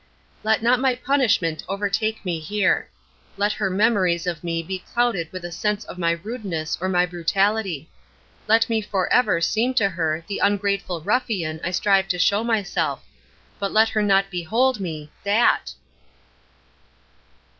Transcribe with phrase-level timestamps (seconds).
[0.43, 2.87] Let not my punishment overtake me here.
[3.37, 7.05] Let her memories of me be clouded with a sense of my rudeness or my
[7.05, 7.87] brutality;
[8.47, 13.05] let me for ever seem to her the ungrateful ruffian I strive to show myself
[13.59, 15.75] but let her not behold me that!